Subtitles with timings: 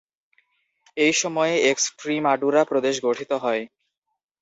[0.97, 3.63] এই সময়েই এক্সট্রিমাডুরা প্রদেশ গঠিত হয়।